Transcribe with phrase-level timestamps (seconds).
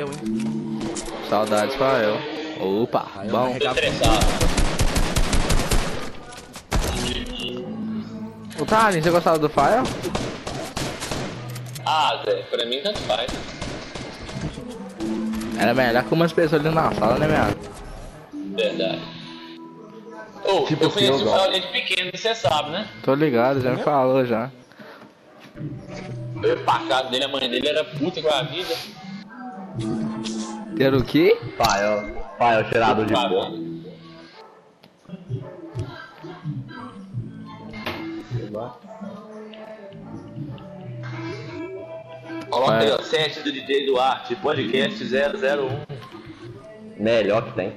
[0.00, 0.80] Fael, hein?
[1.28, 2.16] Saudades Fael.
[2.58, 3.56] Opa, bom.
[3.56, 4.26] Estressado.
[8.58, 9.82] O Thalin, você gostava do Fael?
[11.86, 13.30] Ah, Zé, pra mim tanto faz.
[15.58, 17.56] Era melhor que umas pessoas ali na sala, né, minha?
[18.54, 19.00] Verdade.
[20.44, 21.30] Ô, Tipo eu conheci o.
[21.30, 22.88] Fael desde pequeno, você sabe, né?
[23.02, 24.50] Tô ligado, já me falou já.
[26.42, 28.74] Eu ia pra casa dele, a mãe dele era puta igual a vida.
[30.76, 31.38] Ter o quê?
[31.58, 33.52] Fael, Fael cheirador de pó.
[42.50, 46.00] Coloca aí, ó, set do DJ Duarte, podcast 001.
[46.96, 47.72] Melhor que tem.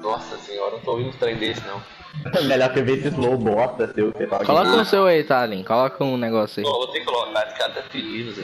[0.00, 1.82] Nossa senhora, não tô ouvindo um trem desse não.
[2.46, 5.64] Melhor que ver esse slow bosta seu você fala Coloca o seu aí, Thalin.
[5.64, 6.68] Coloca um negócio aí.
[6.68, 8.42] Ó, vou ter que colocar, esse cara tá fedido, Zé.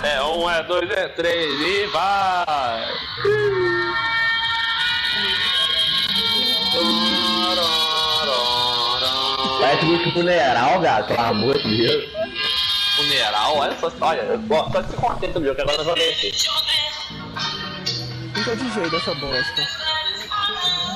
[0.03, 2.87] É um, é dois, é três e vai!
[9.61, 12.05] Parece muito funeral, gato, pelo amor de Deus.
[12.97, 14.41] Funeral, olha só, olha, eu-
[14.73, 16.33] só se contenta, meu, que agora nós vamos descer.
[18.35, 19.63] Quem que é o DJ dessa bosta?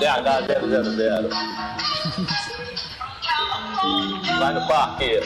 [0.01, 0.47] DH
[4.27, 4.39] 000.
[4.39, 5.21] Vai no parque.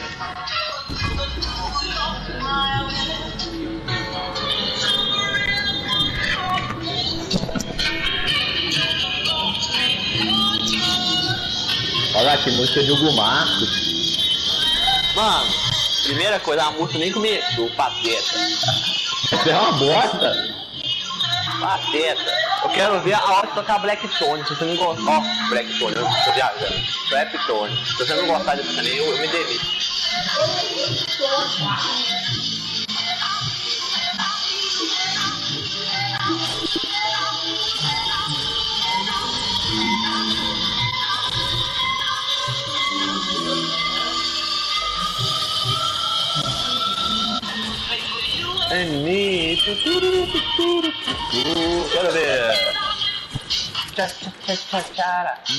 [12.41, 13.69] Aqui, música de Hugo Marcos.
[15.15, 15.53] Mano,
[16.05, 18.35] primeira coisa, a música nem começou, pateta.
[19.45, 20.55] É uma bosta.
[21.59, 22.31] Pateta.
[22.63, 24.43] Eu quero ver a hora de tocar Black Tone.
[24.43, 25.19] Se você não gostar.
[25.19, 26.83] Ó, Black Tone, eu tô viajando.
[27.11, 27.85] Black Tone.
[27.85, 29.65] Se você não gostar disso também, eu, eu me demito.
[48.71, 49.75] É nisso.
[51.91, 52.81] Quero ver.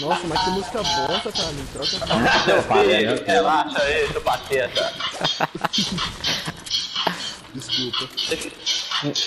[0.00, 1.52] Nossa, mas que música bosta, cara.
[1.74, 3.22] Troca essa filho, né?
[3.26, 4.94] relaxa aí, seu pateta.
[7.54, 8.08] Desculpa.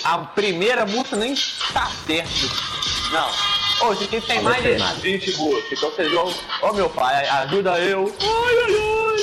[0.02, 1.36] A primeira música nem
[1.72, 2.50] tá certo.
[3.12, 3.86] Não.
[3.88, 4.94] Ô, aqui tem mais de nada.
[4.96, 5.72] 20 músicas.
[5.78, 6.34] Então vocês vão.
[6.62, 8.12] Ô meu pai, ajuda eu.
[8.20, 9.20] Ai, ai, ai.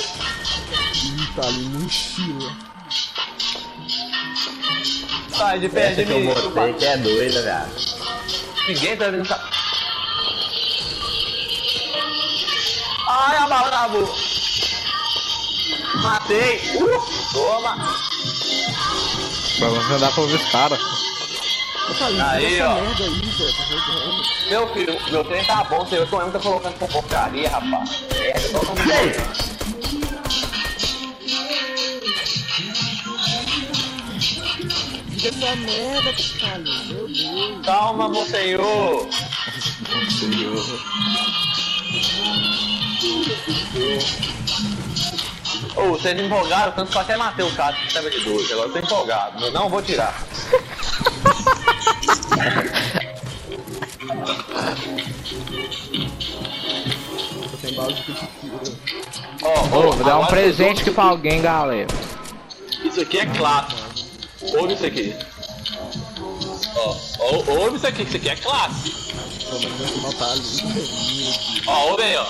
[0.94, 2.73] Ih, tá ali, mochila.
[5.44, 6.34] Sai de perto de Essa que eu mim.
[6.34, 7.66] seu botei que é doida, velho.
[8.66, 9.50] Ninguém tá vendo essa.
[13.06, 14.12] Ai, a bala na boca.
[15.96, 16.60] Matei.
[16.76, 17.94] Uh, toma.
[19.58, 20.80] Vamos andar pra ouvir os caras.
[22.30, 22.76] Aí, ó.
[24.48, 28.04] Meu filho, meu trem tá bom, você eu tá colocando com porcaria, rapaz.
[28.18, 29.53] É, eu tô com Ei,
[35.24, 36.92] Tira essa merda, Thalin.
[36.92, 37.64] Meu Deus.
[37.64, 39.08] Calma, meu senhor.
[45.76, 48.52] Ô, vocês empolgaram, tanto que eu até matei o cara que estava de dois.
[48.52, 49.40] Agora eu tô empolgado.
[49.40, 50.14] Não, não vou tirar.
[59.42, 61.88] Ó, ó, vou dar um presente aqui pra alguém, galera.
[62.84, 63.83] Isso aqui é clássico.
[64.52, 65.16] Ouve isso aqui.
[66.76, 68.74] Ó, ó, ouve isso aqui, isso aqui é Thalin.
[71.66, 72.26] Ó, ouve aí, ó.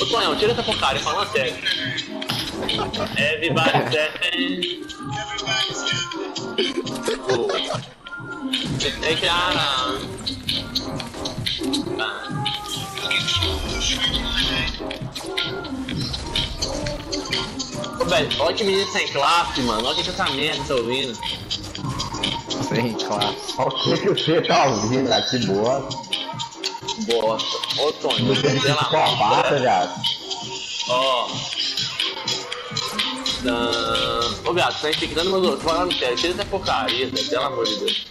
[0.00, 1.56] Ô, Tonhão, tira essa porcaria, falando sério.
[3.16, 4.84] Everybody
[7.26, 7.48] Oh.
[8.78, 10.14] Take it out.
[18.00, 19.86] Ô, velho, olha que menino sem classe, mano.
[19.86, 21.18] Olha que essa merda tá ouvindo.
[22.74, 23.36] Sim, claro.
[23.58, 25.88] olha o que que tá ouvindo aqui, boa.
[27.06, 27.82] Bosta.
[27.82, 29.62] Ô, Tony, pelo amor de psicopata, Deus.
[29.62, 29.90] velho.
[30.88, 31.28] Ó.
[34.46, 35.62] Ô, gato, tá infectando meus outros.
[35.62, 37.28] Falando sério, tira essa porcaria, velho.
[37.28, 38.06] Pelo amor de Deus.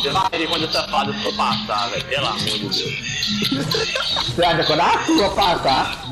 [0.00, 2.04] Você vai ver quando essa fase for passar, velho.
[2.06, 3.11] Pelo amor de Deus.
[3.48, 6.02] Você acha quando a sua passar?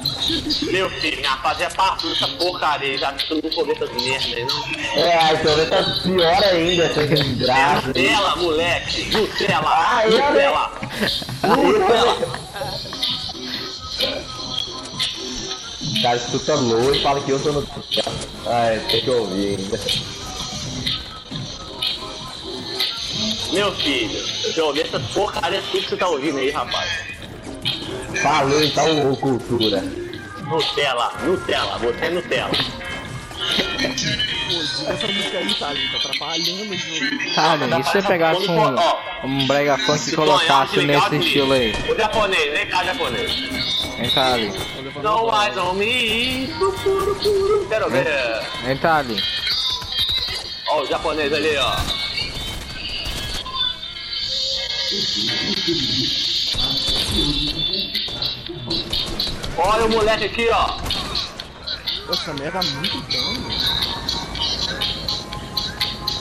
[0.70, 4.36] Meu filho, minha fase é parte dessa porcaria, já que tu não ver essas merda
[4.36, 5.02] aí, não.
[5.02, 7.86] É, a Isolê tá pior ainda, essa desgraça.
[7.88, 9.04] Nutella, moleque!
[9.10, 9.62] Nutella!
[9.66, 10.72] Ah, eu- Nutella!
[11.56, 12.16] Nutella!
[15.82, 17.66] O cara escuta low e fala que eu sou no.
[18.46, 19.80] Ai, tem que ouvir ainda.
[23.52, 27.09] Meu filho, eu já ouvi essas porcarias tudo que você tá ouvindo aí, rapaz.
[28.16, 29.82] Falou então, ô cultura.
[30.44, 32.50] Nutella, Nutella, você é Nutella.
[34.88, 37.34] Essa música aí, tá ali, tá atrapalhando o jogo.
[37.34, 41.72] Talin, e se você pegasse um, um brega funk e colocasse nesse estilo aí?
[41.88, 43.32] O japonês, vem cá, japonês.
[44.14, 44.50] Talin?
[44.50, 46.50] Tô levando Não mais on me.
[47.68, 48.06] Quero ver.
[48.66, 49.22] Hein, Talin?
[50.68, 51.76] Ó, o japonês ali, ó.
[59.56, 60.66] Olha o moleque aqui, ó.
[62.06, 63.50] Pô, Essa merda é muito dano.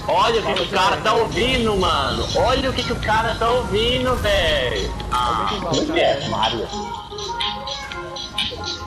[0.07, 2.27] Olha o que, que o cara tá ouvindo, mano.
[2.35, 4.93] Olha o que, que o cara tá ouvindo, velho.
[5.11, 6.27] Ah, bala, É?
[6.29, 6.67] Mario.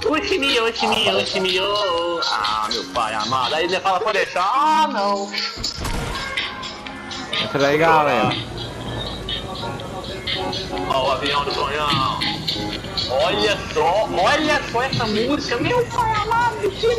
[0.05, 1.65] Uximio, uximio, uximio.
[2.25, 3.55] Ah, meu pai amado.
[3.55, 4.43] Aí ele fala pra deixar.
[4.43, 5.33] Ah, não.
[7.41, 8.31] Entra aí, galera.
[10.91, 12.32] Ó, o avião do sonhão.
[13.21, 15.59] Olha só, olha só essa música.
[15.59, 16.93] Meu pai amado, que.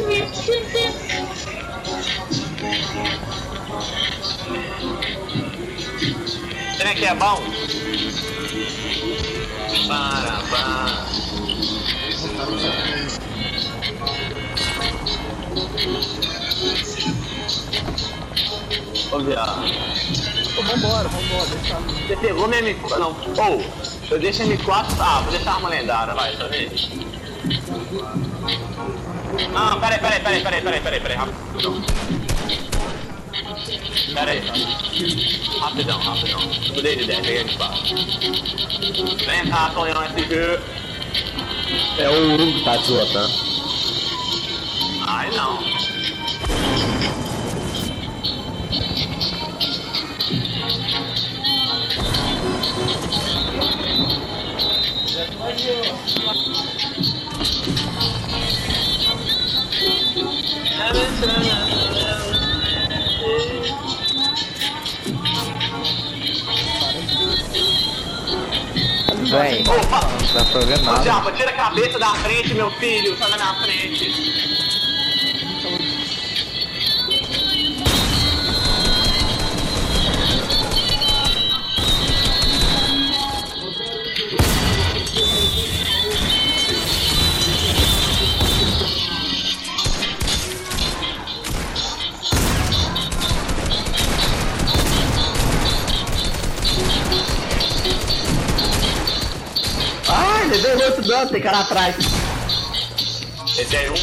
[6.77, 7.41] Será que é bom?
[9.87, 11.03] Para, para.
[19.09, 19.35] Vamos.
[20.55, 21.49] Pô, vambora, vambora.
[22.07, 22.97] Você pegou minha M4?
[22.97, 23.09] Não.
[23.09, 23.63] Ou,
[24.13, 24.85] eu deixo a M4.
[24.99, 26.75] Ah, vou deixar a arma lendária, vai, tá vendo?
[29.55, 31.83] Ah, peraí, peraí, peraí, peraí, peraí, peraí, peraí, rapidão.
[34.13, 34.41] Peraí.
[35.59, 36.41] Rapidão, rapidão.
[36.75, 39.25] Mudei de ideia, peguei a M4.
[39.25, 40.59] Vem cá, Tonhão SG.
[41.97, 43.33] É o Urugo que tá te botando.
[45.07, 45.59] Ai, não.
[70.77, 70.97] Ver Ô.
[70.99, 73.15] Diabo, tira a cabeça da frente, meu filho.
[73.17, 74.42] Da minha frente.
[101.33, 101.95] Tem cara atrás.
[103.57, 103.95] Esse aí um.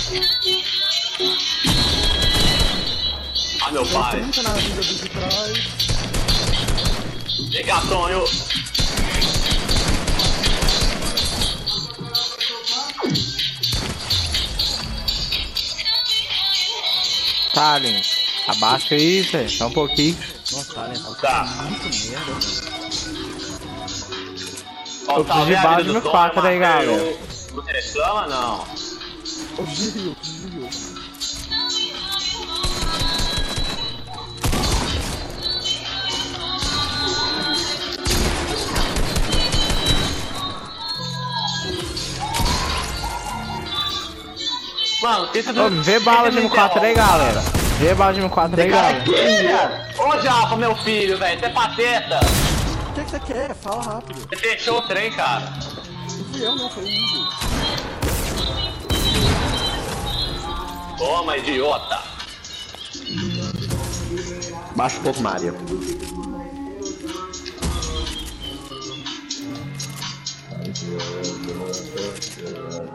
[3.63, 4.21] Ah, meu pai.
[7.65, 8.25] Cá, Tonho.
[17.55, 18.03] Talin,
[18.49, 19.47] abaixa aí, Zé.
[19.47, 20.19] Só um pouquinho.
[20.51, 21.15] Nossa, tá lento.
[21.21, 21.45] Tá.
[21.45, 22.80] Muito merda, velho.
[25.17, 26.97] Eu preciso de salve a bala vida de do meu quatro Tonho, aí, Mateus.
[26.97, 27.17] galera.
[27.53, 28.61] Você reclama, não?
[29.59, 30.71] Ô, desviou, desviou.
[45.03, 47.41] Mano, isso Ô, vê bala de M4 aí, galera.
[47.79, 49.87] Vê bala de M4 aí, galera.
[49.99, 51.41] Ô, Japa, meu filho, velho.
[51.41, 52.21] Você é pateta.
[53.01, 53.55] O que, que você quer?
[53.55, 54.29] Fala rápido.
[54.29, 55.41] Você fechou o trem, cara.
[55.41, 57.31] Não fui eu, não, foi o Hugo.
[60.99, 62.03] Toma, idiota.
[64.77, 65.55] Baixa um pouco, Mario.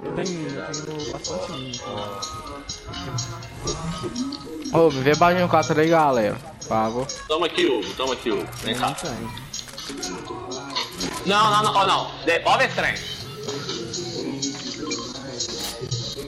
[0.04, 1.82] Eu tenho, eu tenho bastante.
[4.72, 6.36] Ô, vê bala de M4 aí, galera.
[6.60, 7.08] Por favor.
[7.28, 7.92] Toma aqui, Hugo.
[7.96, 8.48] Toma aqui, Hugo.
[8.64, 8.92] Vem cá.
[8.92, 9.45] Tem.
[11.26, 12.12] Não, não, não, ó, não.
[12.26, 12.96] Devolve esse trem.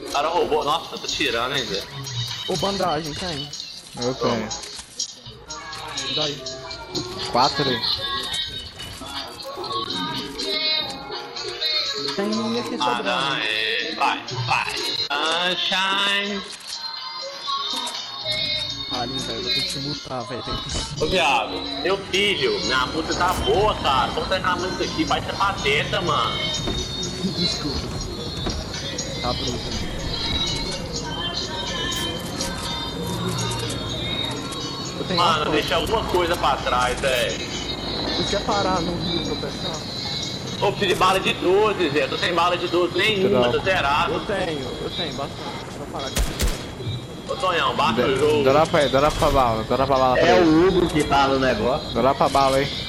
[0.08, 0.64] O cara roubou.
[0.64, 1.82] Nossa, eu tô tirando, hein, Zé.
[2.48, 3.48] Ô, bandagem, tem.
[4.00, 4.48] Eu tenho.
[6.16, 6.42] Daí.
[7.30, 7.64] Quatro.
[12.16, 13.42] Tem minha aqui Ah, sobrando.
[13.42, 13.94] é.
[13.94, 14.74] vai, vai.
[15.54, 16.42] Sunshine.
[18.90, 19.37] Alien, velho,
[19.78, 20.42] te mutar, velho.
[20.42, 21.04] Tem que...
[21.04, 24.10] Ô, viado, meu filho, minha música tá boa, cara.
[24.12, 26.36] Vamos terminar a música aqui, vai ser pateta, mano.
[27.36, 27.78] Desculpa.
[29.22, 29.88] Tá bruto.
[34.98, 37.48] Eu tenho Mano, deixei alguma coisa pra trás, velho.
[38.16, 39.98] Você quer parar no rio pra eu pescar?
[40.60, 42.06] Ô, preciso de bala de 12, Zé.
[42.08, 44.14] Tô sem bala de 12 nenhuma, tô zerado.
[44.14, 45.78] Eu tenho, eu tenho bastante.
[45.78, 46.47] Vou parar aqui.
[47.40, 48.44] Tonhão, baixa o jogo.
[48.44, 51.88] Dropa aí, dropa pra bala, dropa pra bala É o Hugo que tá no negócio.
[51.90, 52.88] Dropa pra bala aí.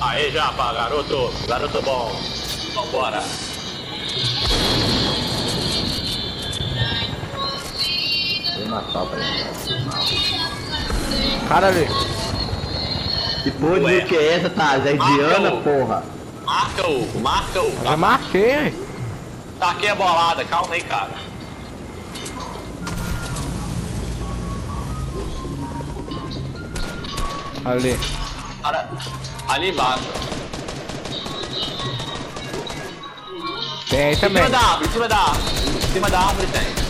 [0.00, 1.32] Aê, Japa, garoto.
[1.46, 2.12] Garoto bom.
[2.74, 3.22] Vambora.
[8.56, 9.52] Vou matar pra ele.
[11.48, 11.86] Cara ali.
[13.44, 14.74] Que porra que é essa, tá?
[14.76, 16.04] É Diana, porra.
[16.44, 17.84] Marca o, marca o.
[17.84, 18.74] Já marquei.
[19.58, 21.31] Tá aqui a bolada, calma aí, cara.
[27.64, 27.98] Ali.
[28.62, 28.88] Cara,
[29.48, 30.04] ali embaixo.
[33.88, 34.50] Tem aí Em cima também.
[34.50, 35.52] da árvore, em cima da árvore.
[35.76, 36.82] Em cima da árvore tem.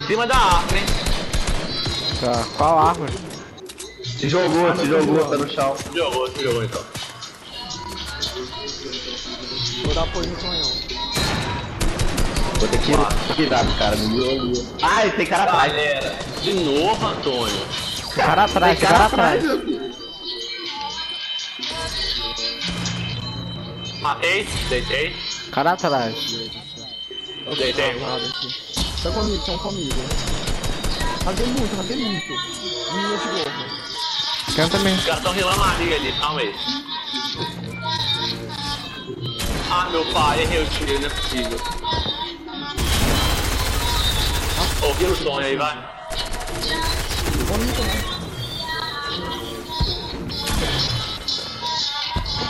[0.00, 0.86] Em cima da árvore, hein?
[2.20, 2.44] Tá.
[2.56, 3.12] Qual árvore?
[4.04, 5.76] Se jogou, se jogou, tá no chão.
[5.94, 6.82] Jogou, jogou então.
[9.84, 10.93] Vou dar apoio no sonhão.
[12.64, 15.70] Vou ter que tirar esse cara do meu Ai, tem cara atrás.
[15.70, 17.66] Galera, de novo, Antônio.
[18.14, 19.44] Cara atrás, Tem cara atrás.
[24.00, 25.14] Matei, deitei,
[25.52, 26.14] Cara atrás.
[27.54, 28.32] deitei um.
[29.02, 29.94] Tá comigo, estão comigo.
[31.22, 32.28] Rasguei muito, rasguei muito.
[32.94, 34.54] Minha de gorro.
[34.54, 34.94] Quem também.
[34.94, 36.54] Os caras estão rilando a liga ali, calma aí.
[39.70, 42.13] Ah, meu pai, errei o tiro, não é possível.
[44.84, 45.74] Ouviu o sonho aí, vai.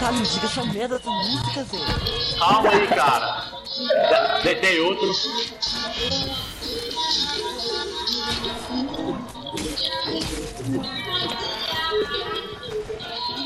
[0.01, 1.79] Tá ali, diga essa merda da música, Zé.
[2.39, 3.45] Calma aí, cara.
[4.43, 5.13] Deitei outro.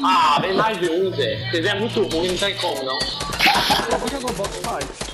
[0.02, 1.50] Ah, vem mais de um, Zé.
[1.50, 2.98] Se é muito ruim, não tem como, não.
[3.98, 5.08] Vou jogar um box fight.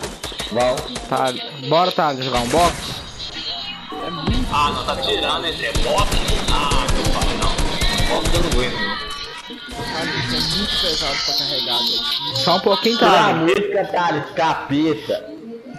[0.52, 1.00] Vamos.
[1.08, 3.03] Tá, bora, tá, jogar um box?
[4.54, 5.72] É Ah, não, tá tirando, Zé.
[5.82, 6.16] Bota.
[6.52, 8.14] Ah, meu pai, não.
[8.14, 8.94] Bota eu não aguento, não.
[9.84, 12.36] Cara, isso é muito pesado pra carregar, velho.
[12.36, 13.34] Só um pouquinho, Tira a tá?
[13.34, 15.34] música, Thales, capeta.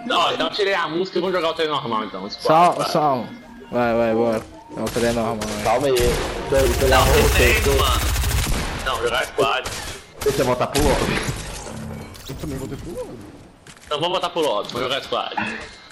[0.06, 2.30] Não, então tirei a música e vou jogar o treino normal, então.
[2.30, 2.90] Só, Vai.
[2.90, 3.28] só um.
[3.72, 4.42] Vai, vai, bora.
[4.76, 5.38] É um treino normal.
[5.64, 5.94] Calma aí.
[5.96, 8.02] Tô, tô Não, treino, mano.
[8.86, 9.70] Não, jogar squad.
[10.22, 11.06] Deixa eu voltar pro outro.
[12.28, 13.18] Eu também vou ter pro outro.
[13.86, 15.34] Então vamos botar pro lado, vou jogar squad.